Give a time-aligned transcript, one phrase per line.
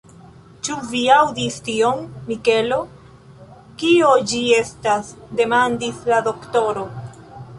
[0.67, 1.99] Ĉu vi aŭdis tion,
[2.29, 2.79] Mikelo?
[3.83, 5.13] Kio ĝi estas?
[5.43, 6.87] demandis la doktoro.